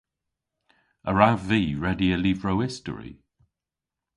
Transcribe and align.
A 1.09 1.11
wrav 1.13 1.39
vy 1.49 1.61
redya 1.83 2.15
lyvrow 2.19 2.59
istori? 2.67 3.13